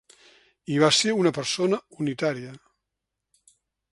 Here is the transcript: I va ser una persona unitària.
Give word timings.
I 0.75 0.77
va 0.83 0.89
ser 0.99 1.13
una 1.17 1.33
persona 1.35 1.79
unitària. 2.05 2.57